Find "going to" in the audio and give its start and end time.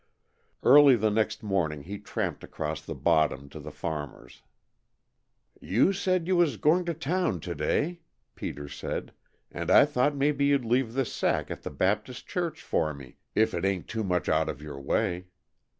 6.57-6.95